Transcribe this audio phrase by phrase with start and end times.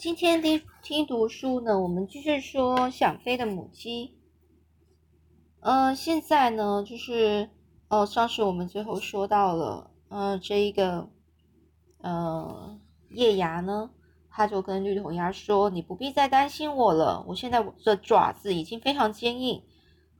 [0.00, 4.16] 今天听听读书呢，我们继续说想飞的母鸡。
[5.60, 7.50] 呃，现在呢，就是
[7.88, 11.10] 呃，上次我们最后说到了，呃，这一个
[12.00, 13.90] 呃叶芽呢，
[14.30, 19.62] 他就跟绿头鸭说：“你不必再担心我了，我现在的爪子已经非常坚硬，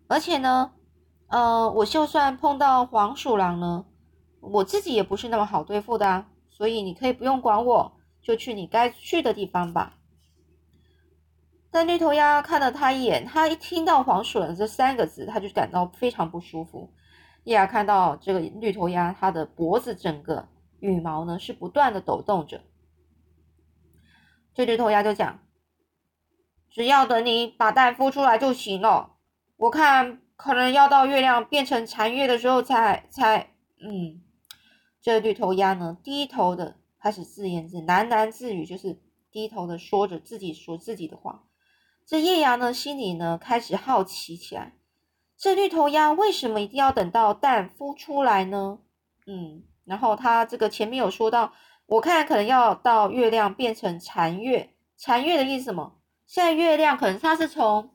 [0.09, 0.73] 而且呢，
[1.29, 3.87] 呃，我就算碰到黄鼠狼呢，
[4.43, 7.93] 我自己也不是那么好对付的啊，所以你可以不用管我。”
[8.23, 9.97] 就去你该去的地方吧。
[11.73, 16.93] 但绿头鸭看了他一眼，他一听到“黄鼠狼”这三个字，他就感到非常不舒服。
[17.45, 20.49] 叶芽看到这个绿头鸭，它的脖子整个
[20.81, 22.61] 羽毛呢是不断的抖动着。
[24.53, 25.39] 这绿头鸭就讲
[26.69, 29.15] ：“只要等你把蛋孵出来就行了。
[29.57, 33.55] 我看可能要到月亮变成残月的时候才才……
[33.81, 34.21] 嗯。”
[35.01, 36.80] 这绿头鸭呢，低头的。
[37.03, 39.01] 开始自言自喃喃自语，就是
[39.33, 41.45] 低头的说着自己说自己的话。
[42.05, 44.77] 这叶芽呢，心里呢开始好奇起来：
[45.39, 48.81] 这绿头鸭为什么一定要等到蛋孵出来呢？
[49.27, 51.55] 嗯，然后他这个前面有说到，
[51.87, 54.75] 我看可能要到月亮变成残月。
[54.97, 56.01] 残月的意思什么？
[56.27, 57.95] 现在月亮可能它是从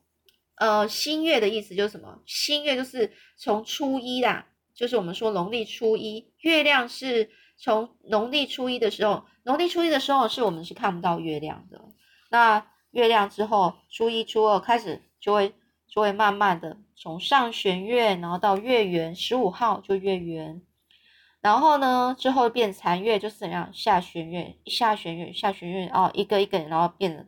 [0.55, 2.22] 呃新月的意思，就是什么？
[2.25, 7.29] 新月就是从初一啦，就是我们说农历初一，月亮是。
[7.57, 11.81] 从农历初一的时候，农历初一的时候是我们是看不到月亮的。
[12.29, 15.55] 那月亮之后，初一、初二开始就会
[15.87, 20.61] 就会慢慢的从上弦月，然后到月圆，十五号就月圆。
[21.39, 27.27] 然后呢，之后变残月，就是怎样下弦月，下弦月，下弦月哦，一个一个，然后变得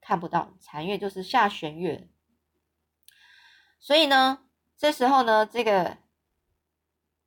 [0.00, 2.08] 看不到残月，就是下弦月。
[3.78, 4.38] 所以呢，
[4.78, 6.01] 这时候呢，这个。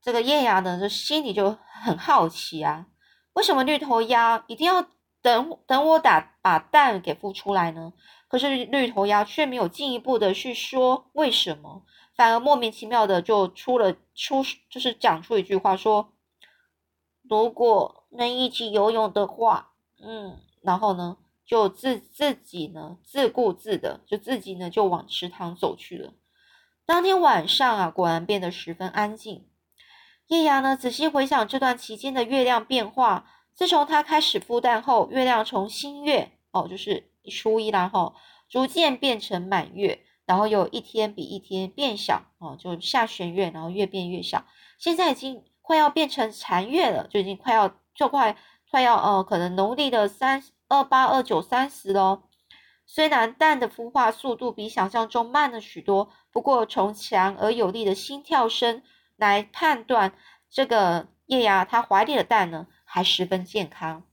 [0.05, 2.85] 这个叶芽呢，就心里就很好奇啊，
[3.33, 4.85] 为什么绿头鸭一定要
[5.23, 7.91] 等等我打把蛋给孵出来呢？
[8.27, 11.83] 可是绿头鸭却没有进一步的去说为什么，
[12.15, 16.13] 反而莫名其妙的就出了出，就是讲出一句话说，
[17.27, 21.17] 如果能一起游泳的话，嗯，然后呢，
[21.47, 26.13] 就自自己呢自顾自的就自己呢就往池塘走去了。
[26.85, 29.47] 当天晚上啊，果然变得十分安静。
[30.27, 33.27] 叶芽呢，仔细回想这段期间的月亮变化。
[33.53, 38.15] 自从它开始孵蛋后，月亮从新月哦，就是初一然后
[38.49, 44.43] 逐渐变成满月，然后有一天比一天变小哦，就下弦月，然后越变越小。
[44.79, 48.35] 现在已经快要变成残月了，就已经快要就快
[48.71, 52.23] 快要呃，可能农历的三二八二九三十喽。
[52.87, 58.81] 虽然蛋的孵化速度比想象中慢了许多，不过从强而有力的心跳声。
[59.15, 60.13] 来判断
[60.49, 64.03] 这个叶芽，它怀里的蛋呢还十分健康。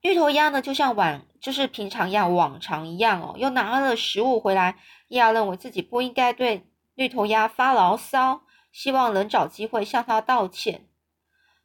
[0.00, 4.78] 绿头鸭呢，就像往就是平常一样，往常一样哦，又拿了食物回来。
[5.08, 8.42] 叶芽认为自己不应该对绿头鸭发牢骚，
[8.72, 10.86] 希望能找机会向它道歉。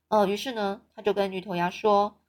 [0.09, 2.19] 呃，于是呢，他就跟绿头鸭说：“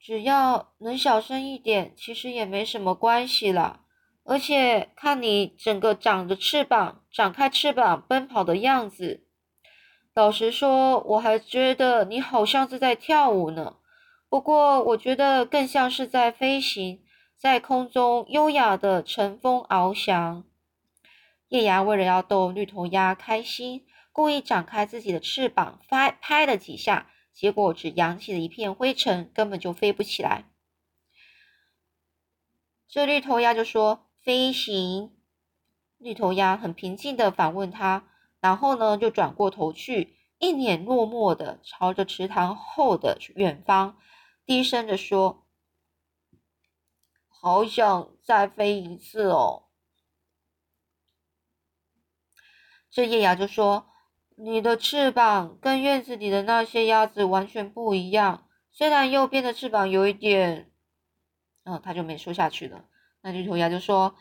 [0.00, 3.82] 只要能小声一点，其实也没什么关系了。”
[4.26, 9.26] 而且看你整个长着翅膀、展开翅膀奔跑的样子，
[10.14, 13.76] 老实说，我还觉得你好像是在跳舞呢。
[14.30, 17.04] 不过，我觉得更像是在飞行，
[17.36, 20.44] 在空中优雅的乘风翱翔。
[21.48, 30.46] 叶芽为了要逗绿头鸭开心，故意展开自己的翅膀，拍拍了几下，结果只扬起了一片灰尘，根本就飞不起来。
[32.88, 34.06] 这绿头鸭就说。
[34.24, 35.14] 飞行，
[35.98, 38.08] 绿头鸭很平静的反问他，
[38.40, 43.98] 然后呢，就转过头去，一脸落寞的朝着池塘后的远方，
[44.46, 45.46] 低声的说
[47.28, 49.64] ：“好想再飞一次哦。”
[52.90, 53.88] 这叶芽就说
[54.38, 60.72] ：“你的翅膀跟院子里的那些鸭子完全不一样，虽然右边的翅膀有一点……”
[61.64, 62.86] 嗯，他就没说下去了。
[63.24, 64.14] 那绿头鸭就说：“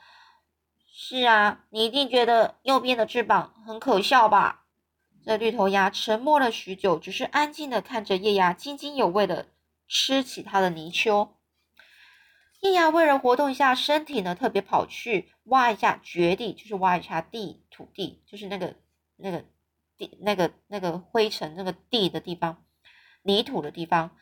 [0.96, 4.64] 是啊，你一定觉得右边的翅膀很可笑吧？”
[5.26, 9.48] 这绿头鸭沉默了许久，只是安静的看着叶芽津津有味的
[9.90, 11.36] 吃起它的泥鳅。
[12.62, 18.74] 叶芽为了活动一下身体呢，特别跑去挖一下掘地，就是挖一下地土地，就是那个
[19.18, 19.44] 那个
[19.98, 22.64] 地那个那个灰尘那个地的地方，
[23.24, 24.16] 泥土的地方，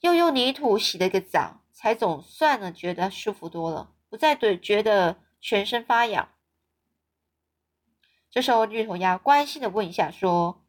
[0.00, 3.92] 又用泥土洗了一个澡，才总算呢觉得舒服多了。
[4.08, 6.28] 不再对觉得全身发痒。
[8.30, 10.64] 这时候绿头鸭关心的问一下，说：“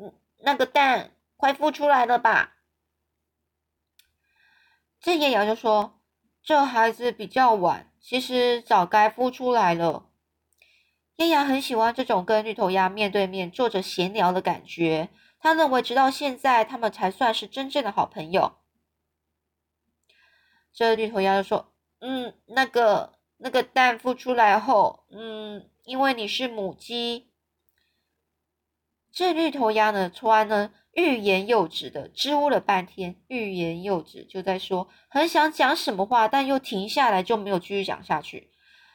[0.00, 2.56] 嗯，那个蛋快孵出来了吧？”
[5.00, 6.00] 这叶芽就说
[6.42, 10.10] ：“这孩子比较晚，其实早该孵出来了。”
[11.16, 18.58] 叶芽很喜欢这种跟绿头鸭面对面坐着闲聊的感觉，他认为直到现在他们才算是真正的好朋友。
[20.72, 27.30] 这绿头鸭就说：“嗯，那个那个蛋孵出来后，嗯，因为你是母鸡。”
[29.12, 38.50] 这绿头鸭呢，突然呢欲言又止的支吾了半天，欲言又止，就在说很想讲什么话，但又停下来，就没有继续讲下去。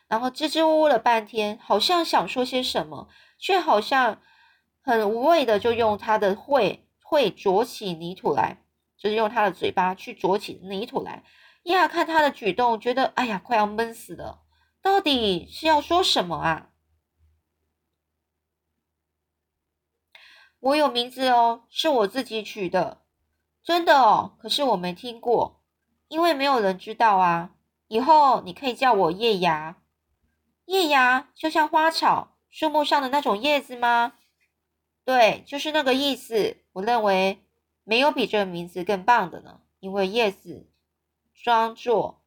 [0.08, 3.10] 然后支支吾吾了半天，好像想说些什么，
[3.40, 4.22] 却好像
[4.84, 8.64] 很无谓的就用它的喙喙啄起泥土来，
[8.98, 11.24] 就是用它的嘴巴去啄起泥土来。
[11.64, 14.42] 叶雅看他的举动，觉得哎呀，快要闷死了，
[14.82, 16.70] 到底是要说什么啊？
[20.60, 23.04] 我有名字哦，是我自己取的，
[23.64, 24.38] 真的哦。
[24.40, 25.64] 可是我没听过，
[26.08, 27.56] 因为没有人知道啊。
[27.88, 29.78] 以后你可以叫我叶芽。
[30.66, 34.14] 叶芽就像花草、树木上的那种叶子吗？
[35.04, 36.58] 对，就是那个意思。
[36.74, 37.44] 我认为
[37.84, 40.71] 没有比这个名字更棒的呢，因为叶子
[41.44, 42.24] 装作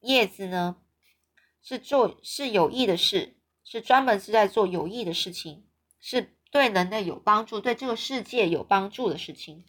[0.00, 0.76] 叶子呢，
[1.62, 5.66] 是做是有益的事，是专门是在做有益的事情，
[5.98, 6.36] 是。
[6.52, 9.64] 对人类有帮助，对这个世界有帮助的事情。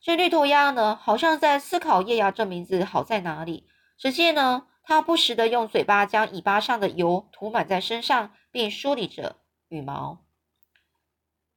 [0.00, 3.68] 这绿头鸭呢，好像在思考叶芽这名字好在哪里。
[3.96, 9.36] 只见呢，它不时的用嘴巴将尾巴上的油涂满在身上，并梳理着
[9.68, 10.24] 羽毛。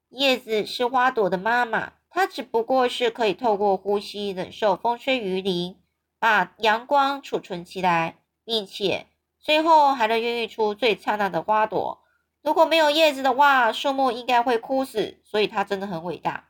[0.10, 5.81] 叶子是花朵的妈妈，它只不过是可以透过呼吸忍受风吹雨淋，
[6.22, 9.08] 把阳光储存起来，并且
[9.40, 12.04] 最后还能孕育出最灿烂的花朵。
[12.44, 16.50] 如果没有叶子的话，树木应该会枯死，所以它真的很伟大。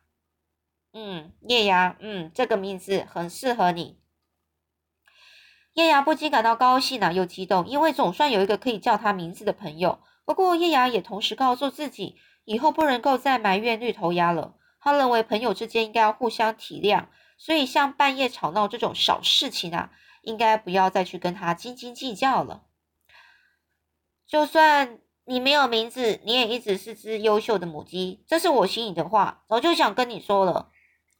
[0.92, 3.98] 嗯，叶芽，嗯，这个名字很适合你。
[5.72, 10.02] 叶芽不禁感到高兴啊，又激动，因为总算有一个可以叫他名字的朋友。
[10.26, 14.56] 不过叶芽也同时告诉自己，以后不能够再埋怨绿头鸭了。
[14.82, 17.06] 他认为朋友之间应该要互相体谅，
[17.42, 19.92] 所以像半夜吵闹这种小事情啊，
[20.22, 22.66] 应该不要再去跟他斤斤计较了。
[24.28, 25.00] 就算。
[25.24, 30.72] 你没有名字，你也一直是只优秀的母鸡，这是我心里的话，早就想跟你说了。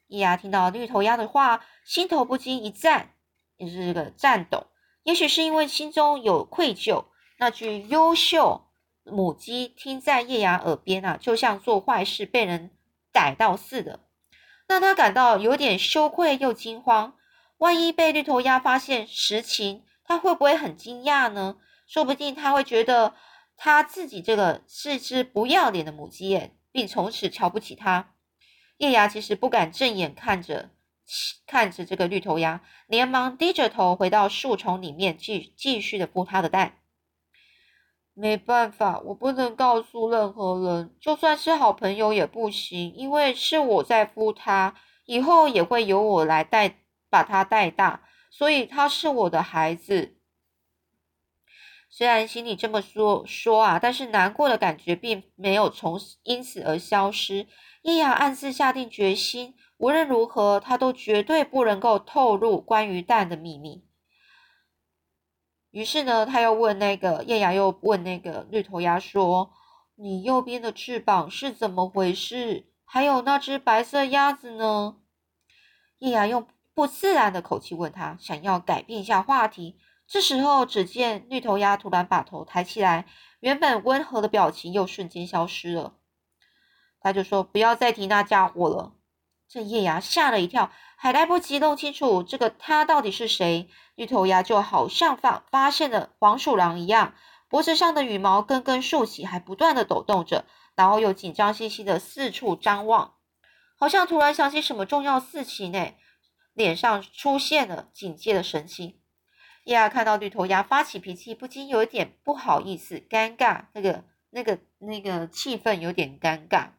[0.08, 3.14] 叶芽听到绿头鸭的话，心头不禁一颤，
[3.58, 4.66] 也是个颤抖。
[5.04, 7.06] 也许是因为心中有愧疚，
[7.38, 8.66] 那句“优秀
[9.04, 12.72] 母鸡”听在叶芽耳边啊，就像做坏事被人
[13.14, 14.00] 逮到似的，
[14.72, 17.16] 让他感到有点羞愧又惊慌。
[17.58, 21.58] 万一被绿头鸭发现实情，他会不会很惊讶呢？
[21.86, 23.14] 说不定他会觉得。
[23.64, 28.16] 他自己这个是只不要脸的母鸡耶，并从此瞧不起他。
[28.78, 30.72] 叶芽其实不敢正眼看着
[31.46, 36.80] 看着这个绿头鸭，连忙低着头回到树丛里面，继继续的孵它的蛋。
[38.22, 44.76] 没办法，我不能告诉任何人，就算是好朋友也不行，因为是我在孵他，
[45.06, 46.78] 以后也会由我来带
[47.10, 50.18] 把他带大，所以他是我的孩子。
[51.90, 57.48] 虽然心里这么说说啊，但是难过的感觉并没有从因此而消失。
[57.82, 63.84] 叶雅暗自下定决心，无论如何，他都绝对不能够透露关于蛋的秘密。
[65.72, 69.52] 于是呢，他又问那个叶雅，又问那个绿头鸭说
[69.96, 72.68] ：“你右边的翅膀是怎么回事？
[72.84, 74.98] 还有那只白色鸭子呢？”
[76.00, 79.78] 叶雅用不自然的口气问他，想要改变一下话题。
[80.08, 83.06] 这时候，只见绿头鸭突然把头抬起来，
[83.40, 85.94] 原本温和的表情又瞬间消失了。
[87.00, 88.94] 他就说：“不要再提那家伙了。”
[89.52, 97.14] 这叶芽吓了一跳，还来不及弄清楚这个他到底是谁，绿头鸭就好像发发现了黄鼠狼一样，
[97.50, 103.16] 脖子上的羽毛根根竖起，还不断的抖动着，然后又紧张兮兮的四处张望，
[103.78, 105.96] 好像突然想起什么重要事情呢，
[106.54, 109.02] 脸上出现了警戒的神情。
[109.66, 116.70] 叶芽看到绿头鸭发起脾气，不禁有一点不好意思、尴尬，那个、那个、那个气氛有点尴尬，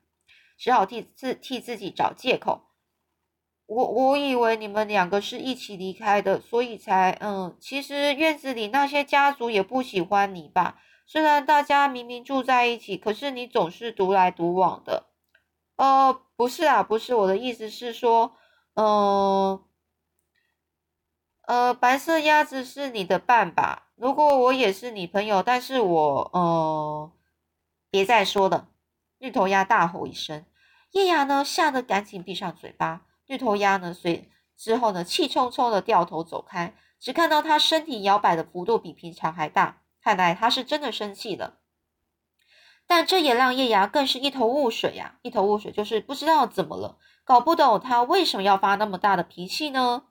[0.62, 2.68] 只好替自替自己找借口。
[3.66, 10.80] 我我以为你们两个是一起离开的，所以才嗯，其实院子里那些家族也不喜欢你吧？
[11.04, 15.06] 虽然大家明明住在一起，可是你总是独来独往的。
[15.74, 18.36] 呃，不是啊，不是，我的意思是说，
[18.74, 19.64] 嗯。
[21.48, 23.88] 呃，白色鸭子是你的伴吧？
[23.96, 26.30] 如果我也是你朋友，但是我……
[26.32, 27.10] 呃，
[27.90, 28.68] 别再说了！
[29.18, 30.44] 绿头鸭大吼一声，
[30.92, 33.02] 叶芽呢吓得赶紧闭上嘴巴。
[33.26, 41.58] 绿头鸭呢随之后呢，气冲冲的掉头走开，只看到他身体摇摆的幅度比平常还大，看来他是真的生气了。
[42.86, 50.04] 但这也让叶芽更是一头雾水呀，一头雾水，就是不知道怎么了，搞不懂他为什么要发那么大的脾气呢？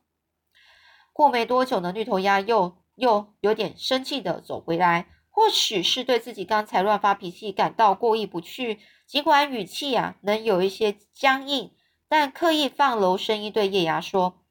[1.14, 11.74] 过没多久呢，绿头鸭又又有点生气的走回来，或许是对自己刚才乱发脾气感到过意不去，尽管语气啊能有一些僵硬，
[12.08, 14.44] 但刻意放柔声音对叶芽说：“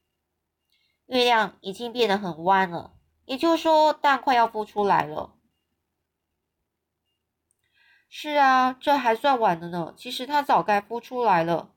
[1.06, 2.94] 月亮已经变得很弯了，
[3.26, 5.34] 也就是说蛋快要孵出来了。”
[8.08, 9.94] 是啊，这还算晚的呢。
[9.96, 11.70] 其实它早该孵出来了。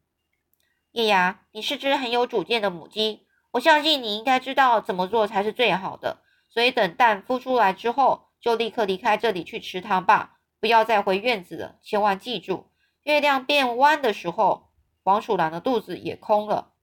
[0.94, 6.24] 叶芽，你是只很有主见的母鸡，我相信你应该知道怎么做才是最好的。
[6.50, 11.80] 所以等蛋孵出来之后，就立刻离开这里去池塘吧，不要再回院子了。
[11.82, 12.70] 千万记住，
[13.04, 14.70] 月亮变弯的时候，
[15.02, 16.74] 黄鼠狼的肚子也空了。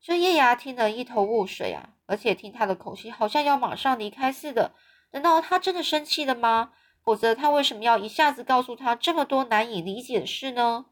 [0.00, 4.72] 这叶芽听得一头雾水啊，而且听他的口气好像要马上离开似的。
[5.10, 6.72] 难道他真的生气了吗？
[7.02, 10.86] 否则，他为什么要一下子告诉他这么多难以理解的事呢？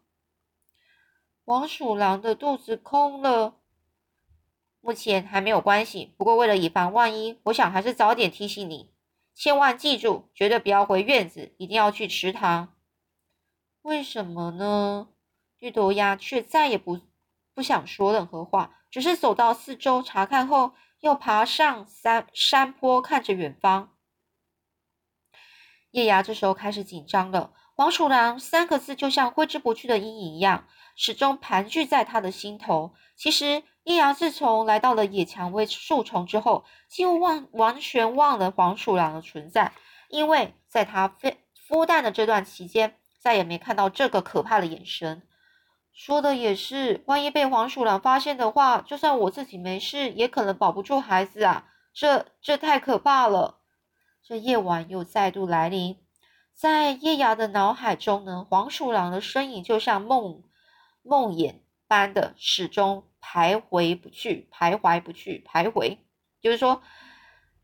[1.45, 3.55] 黄鼠狼的肚子空了，
[4.81, 6.13] 目前还没有关系。
[6.19, 8.91] 不过，为了以防万一，我想还是早点提醒你，
[9.39, 12.75] 千万记住，绝对不要回院子，一定要去池塘。
[13.83, 15.11] 为什么呢？
[15.61, 17.01] 绿头鸭却再也不
[17.55, 23.97] 不想说任何话，只是走到四周查看后，又爬上山山坡，看着远方。
[25.93, 30.67] 叶芽这时候开始紧张了，“黄鼠狼”三个字就像挥之不去的阴影一样，
[30.97, 32.93] 始终盘踞在他的心头。
[33.15, 39.75] 其实，易阳自从来到了野蔷薇树丛之后，几乎忘完全忘了黄鼠狼的存在，
[40.09, 41.37] 因为在他孵
[41.69, 45.23] 孵蛋的这段期间，再也没看到这个可怕的眼神。
[45.93, 51.69] 说的也是，万一被黄鼠狼发现的话，就算我自己没事，也可能保不住孩子啊！
[51.95, 53.61] 这这太可怕了。
[54.21, 55.97] 这夜晚又再度来临，
[56.59, 60.43] 在叶芽的脑海中呢，黄鼠狼的身影就像梦
[61.05, 65.99] 梦魇般的始终徘徊不去，徘徊不去，徘徊。
[66.43, 66.83] 就是说，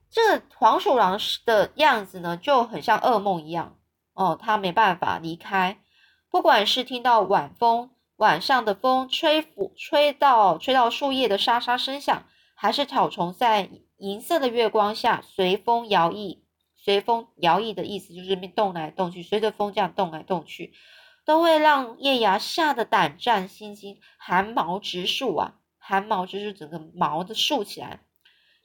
[0.09, 3.77] 这黄鼠狼的样子呢，就很像噩梦一样
[4.13, 5.83] 哦，它没办法离开。
[6.31, 12.23] 不管是听到晚风晚上的风吹拂，吹到吹到树叶的沙沙声响，
[12.55, 16.44] 还是草丛在银色的月光下随风摇曳。
[16.85, 20.75] 随风摇曳的意思就是动来动去，随着风这样动来动去，
[21.25, 25.55] 都会让叶芽吓得胆战心惊，汗毛直竖啊！
[25.79, 28.00] 汗毛就是整个毛的竖起来，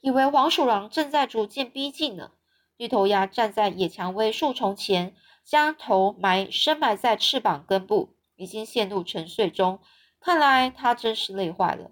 [0.02, 2.32] 以为黄鼠狼正在逐渐逼近呢。
[2.76, 9.80] 绿头鸭站在野蔷薇树丛前，将头埋深埋在翅膀根部，已经陷入沉睡中。
[10.20, 11.90] 看来它真是累坏了。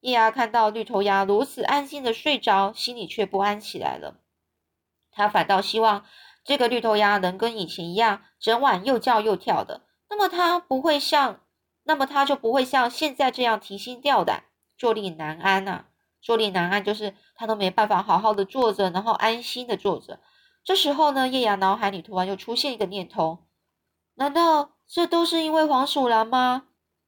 [0.00, 4.20] 叶芽看到绿头鸭如此安静的睡着，心里却不安起来了。
[5.10, 6.04] 他反倒希望
[6.44, 9.82] 这个绿头鸭能跟以前一样，整晚又叫又跳的。
[10.10, 11.40] 那么他不会像，
[11.84, 14.44] 那么他就不会像现在这样提心吊胆、
[14.76, 15.86] 坐立难安呐。
[16.20, 20.20] 坐立难安就是他都没办法好好的坐着，然后安心的坐着。
[20.64, 23.46] 这时候呢，叶芽脑海里突然又出现一个念头：
[24.14, 26.64] 难道这都是因为黄鼠狼吗？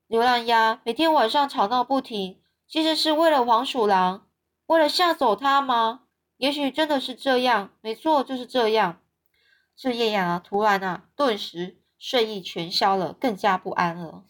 [0.06, 4.28] 流浪鸭每天晚上吵闹不停，其实是为了黄鼠狼，
[4.66, 6.02] 为了吓走它吗？
[6.40, 9.02] 也许真的是这样，没错，就是这样。
[9.76, 14.24] 这叶芽啊，突然啊，顿时睡意全消了，更加不安了。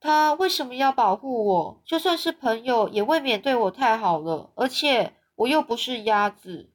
[0.00, 1.82] 他为什么要保护我？
[1.84, 4.50] 就算是朋友，也未免对我太好了。
[4.56, 6.72] 而且我又不是鸭子。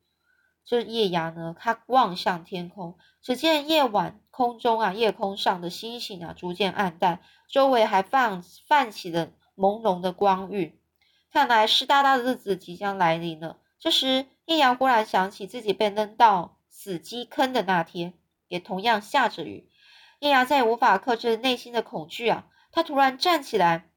[0.64, 9.28] 这夜牙呢，他望向天空，只见夜晚空中啊，夜空上的星星啊，逐渐暗淡，周围还泛泛起了
[9.58, 10.80] 朦胧的光晕。
[11.36, 13.60] 看来湿哒哒的日子即将来临了。
[13.78, 18.14] 这时，叶阳忽然想起自己被扔到死鸡坑的那天，
[18.48, 19.70] 也同样下着雨。
[20.20, 22.48] 叶阳再也无法克制内心的恐惧啊！
[22.72, 23.90] 他突然站起来。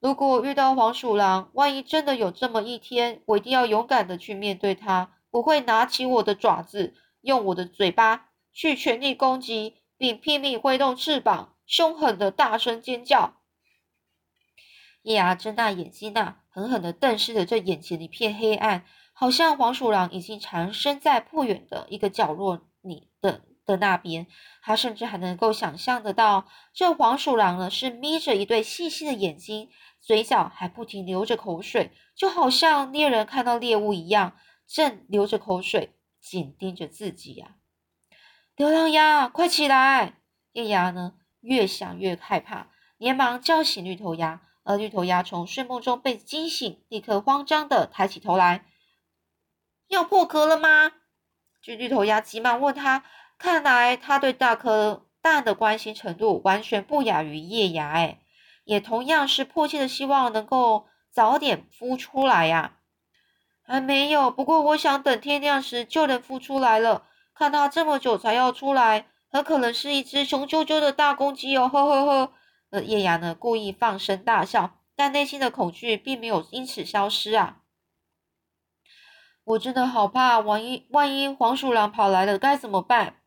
[0.00, 5.12] 如果遇到黄鼠狼，万一真的有这么一天，我一定要勇敢的去面对它。
[5.32, 13.34] 我会拿起我的爪子，用我的嘴巴去全力攻击，并拼命挥动翅膀，凶狠的大声尖叫。
[15.02, 24.26] 叶芽睁大眼睛呐，狠狠地瞪视着这眼前的一片黑暗，好像黄鼠狼已经藏身在不远的一个角落里的的那边。
[24.62, 29.68] 他甚至还能够想象得到，这黄鼠狼呢是眯着一对细细的眼睛，
[30.00, 34.34] 嘴角还不停流着口水，就好像猎人看到猎物一样，
[34.66, 37.56] 正流着口水，紧盯着自己呀。
[38.56, 40.14] 流浪鸭，快起来！
[40.52, 44.40] 叶芽呢越想越害怕，连忙叫醒绿头鸭。
[44.66, 48.64] 而绿头鸭从睡梦中被惊醒，立刻慌张的抬起头来
[49.86, 50.90] ：“要破壳了吗？”
[51.62, 53.04] 据绿头鸭急忙问他，
[53.38, 58.18] 看来他对大颗蛋的关心程度完全不亚于叶芽，哎，
[58.64, 62.78] 也同样是迫切的希望能够早点孵出来呀。
[63.62, 67.06] 还没有，不过我想等天亮时就能孵出来了。
[67.34, 71.68] 看它这么久才要出来，很可能是一只雄赳赳的大公鸡哦！
[71.68, 72.32] 呵呵呵。
[72.70, 77.62] 呃，叶芽呢故意放声大笑，但内心的恐惧并没有因此消失啊。
[79.44, 83.20] 我真的好怕，万一万一黄鼠狼跑来了该怎么办？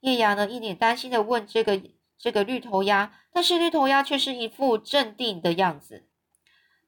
[0.00, 1.82] 叶芽呢一脸担心的问这个
[2.18, 6.08] 这个绿头鸭，但是绿头鸭却是一副镇定的样子。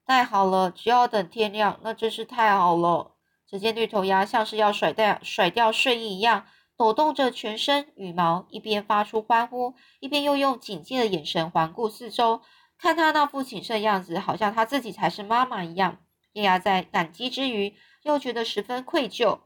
[0.05, 3.15] 太好了，只要等天亮，那真是太好了。
[3.45, 6.47] 只见绿头鸭像是要甩掉甩掉睡衣一样，
[6.79, 12.41] 抖动着全身羽毛，一边发出欢呼，一边又用警戒的眼神环顾四周。
[12.77, 15.97] 看他那副谨慎样子，好像他自己才是妈妈一样。
[16.31, 19.39] 叶芽在感激之余，又觉得十分愧疚。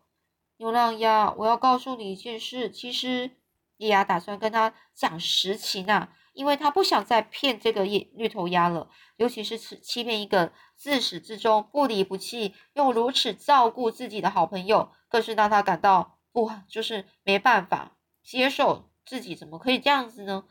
[0.58, 3.32] 牛浪鸭，我要告诉你一件事，其实
[3.78, 6.10] 叶芽打算跟他讲实情啊。
[6.34, 20.46] 因为他不想再骗这个叶绿头鸭了，尤其是欺欺骗一个自始至终不离不弃又如此照顾自己的好朋友，更是让他感到不就是没办法接受自己怎么可以这样子呢？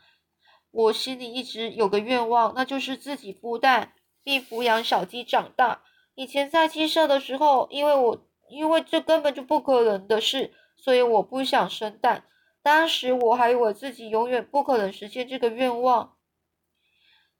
[0.71, 5.83] 我心里一直有个愿望，那就是自己孵蛋并抚养小鸡长大。
[6.15, 12.25] 以前在鸡舍的时候，因为我因为这根本就不可能的事，所以我不想生蛋。
[12.61, 16.15] 当时我还以为自己永远不可能实现这个愿望。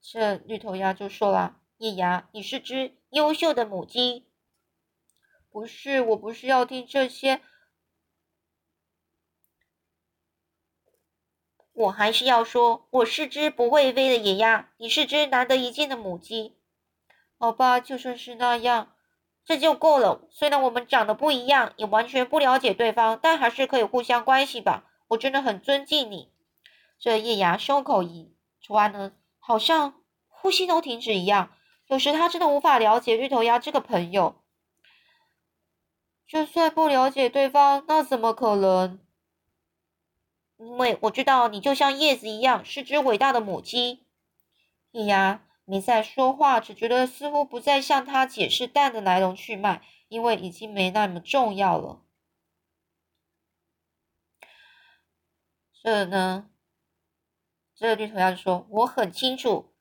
[0.01, 4.27] 这绿头鸭就说了：“叶芽，你是只优秀的母鸡。”
[5.49, 7.39] 不是，我不是要听这些，
[11.73, 16.55] 我还是要说，我是只不会飞的野鸭，你是只难得一见的母鸡。
[17.39, 18.93] 好吧，就算是那样，
[19.43, 20.27] 这就够了。
[20.29, 24.83] 虽然我们长得不一样，也完全不了解对方，但还是可以互相关系吧。
[25.09, 26.31] 我真的很尊敬你。
[26.99, 29.95] 这叶芽胸口一穿呢，好像
[30.29, 31.51] 呼吸都停止一样。
[31.87, 34.35] 有时他真的无法了解绿头鸭这个朋友。
[36.27, 38.99] 就算不了解对方，那怎么可能？
[40.65, 44.05] 因为我知道你就像叶子一样，是只伟大的母鸡。
[44.91, 52.01] 叶芽没再说话，只觉得似乎不再向他解释蛋的来龙去脉，因为已经没那么重要了。
[55.81, 56.49] 这呢？
[57.75, 59.73] 这个绿头鸭就说：“我很清楚，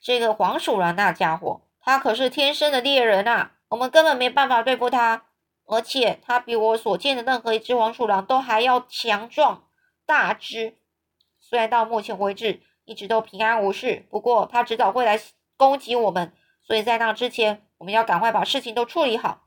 [0.00, 3.58] 这个黄鼠狼那家伙，他可是天生的猎人啊！
[3.68, 5.26] 我们根本没办法对付他，
[5.66, 9.64] 而且它比我所见的任何一只黄鼠狼都还要强壮
[10.06, 10.78] 大只。
[11.40, 15.20] 虽然到目前为止一直都平安无事，不过它迟早会来
[15.56, 19.42] 攻击我们，所以在那之前，我们要赶快把事情都处理好。”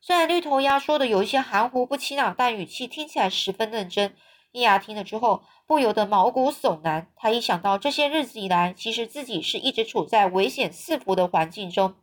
[0.00, 4.14] 虽然绿头鸭说的有一些含糊不清啊，但语气听起来十分认真。
[4.52, 7.10] 叶芽听了之后，不由得毛骨悚然。
[7.16, 11.94] 他一想到这些日子以来，其实自己是一直处在危险四伏的环境中，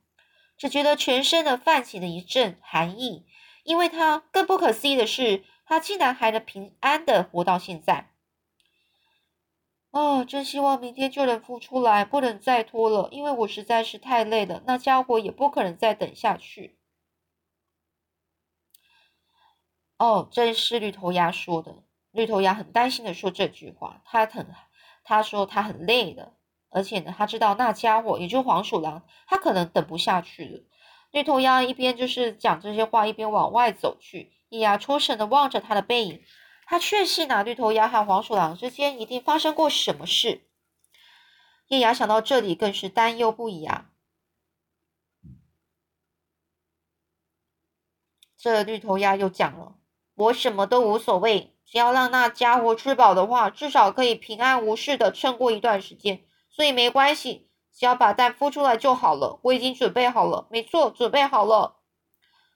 [0.62, 3.26] 只觉得全身的泛起了一阵寒意。
[3.64, 8.12] 因为他更不可思议的是，他竟然还能平安的活到现在。
[9.90, 14.62] 哦，真希望明天就能孵出来，不能再拖了，因为我实在是太累了。
[14.68, 16.78] 那家伙也不可能再等下去。
[19.98, 21.84] 哦，这是绿头鸭说的。
[22.12, 24.54] 绿头鸭很担心的说这句话，他很，
[25.04, 26.36] 他说他很累的，
[26.72, 30.62] 而且呢，他知道那家伙，也就黄鼠狼，他可能等不下去了。
[31.12, 34.32] 绿头鸭一边就是讲这些话，一边往外走去。
[34.50, 36.24] 叶芽出神的望着他的背影，
[36.66, 40.48] 他确信啊，绿头鸭和黄鼠狼之间一定发生过什么事。
[41.68, 43.90] 叶芽想到这里，更是担忧不已啊。
[48.38, 49.76] 这绿头鸭又讲了，
[50.16, 51.56] 我什么都无所谓。
[51.66, 59.40] 只要让那家伙吃饱的话，至少可以平安无事的撑过一段时间，所以没关系，只要把蛋孵出来就好了。
[59.44, 61.78] 我已经准备好了，没错，准备好了。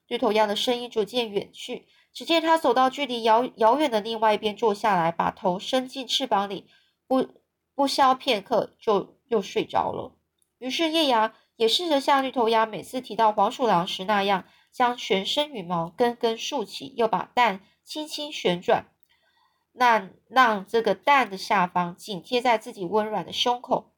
[0.08, 6.68] 绿头鸭的声音逐渐远去，只见它走到距离遥遥远的另外一边坐下来，把头伸进翅膀里，
[7.08, 7.28] 不
[7.74, 10.16] 不消片刻就又睡着了。
[10.60, 18.92] 于是叶芽也试着像绿头鸭每次提到黄鼠狼时那样，将全身羽毛根根竖起，又把蛋轻轻旋转。
[19.78, 23.92] 那让这个蛋的下方紧贴在自己温软的胸口，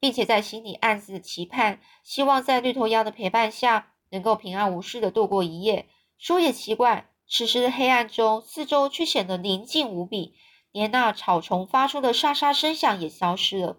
[0.00, 5.88] 并且在心里暗自期盼，希望在绿头鸭的陪伴下能够平安无事的度过一夜。
[6.18, 10.34] 说也奇怪，此时的黑暗中，四周却显得宁静无比，
[10.72, 13.78] 连那草丛发出的沙沙声响也消失了。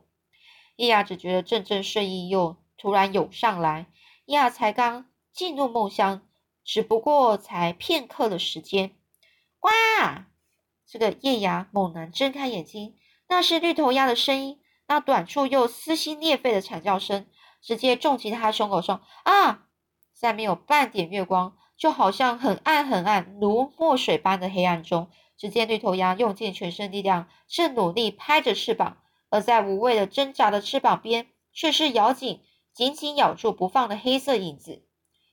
[0.77, 3.88] 叶雅只觉得阵阵睡意又突然涌上来。
[4.25, 6.21] 叶雅才刚进入梦乡，
[6.63, 8.95] 只不过才片刻的时间。
[9.62, 10.27] 哇！
[10.89, 12.95] 这个叶雅猛然睁开眼睛，
[13.28, 17.26] 那是绿头鸭的声音，那短促又撕心裂肺的惨叫声，
[17.62, 19.04] 直接重击他胸口上。
[19.23, 19.65] 啊！
[20.13, 25.10] 在没有半点月光，就好像很暗很暗，如墨水般的黑暗中。
[25.38, 28.97] 只见绿头鸭用尽全身力量，正努力拍着翅膀，
[29.30, 32.41] 而在无谓的挣扎的翅膀边，却是咬紧、
[32.73, 34.84] 紧紧咬住不放的黑色影子。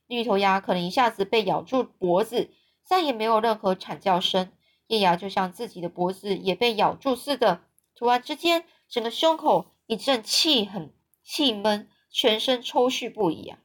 [0.06, 2.50] 绿头鸭可能一下子被咬住脖子，
[2.84, 4.52] 再也没有任何惨叫声。
[4.86, 7.62] 叶芽就像自己的脖子也被咬住似的，
[7.94, 10.92] 突然之间，整个胸口一阵气很
[11.22, 13.58] 气闷，全身抽搐不已啊！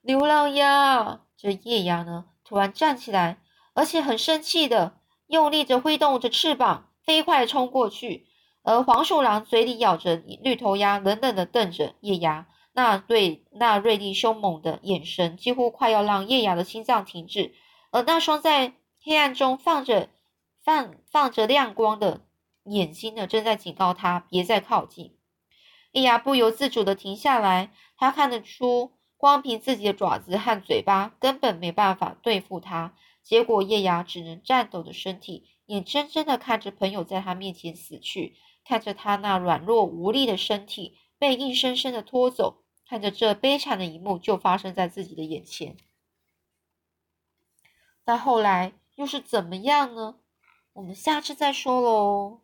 [0.00, 3.42] 流浪鸭，这叶芽呢，突然站起来。
[3.72, 8.26] 而且很生气的，用力着挥动着翅膀，飞快冲过去。
[8.62, 17.54] 而黄鼠狼嘴里咬着绿头鸭，冷冷的瞪着叶芽，那对那锐利凶猛的眼神，几乎快要让叶芽的心脏停止。
[17.92, 20.10] 而那双在黑暗中放着
[20.62, 22.26] 放放着亮光的
[22.64, 25.16] 眼睛呢，正在警告他别再靠近。
[25.92, 32.94] 叶芽不由自主的停下来，他看得出，光凭自己的爪子和嘴巴，根本没办法对付他。
[33.22, 45.76] 结果，叶芽只能颤抖的身体，眼睁睁的看着朋友在他面前死去，看着他那软弱无力的身体被硬生生的拖走，看着这悲惨的一幕就发生在自己的眼前。
[48.04, 50.16] 那后来又是怎么样呢？
[50.74, 52.42] 我们下次再说喽。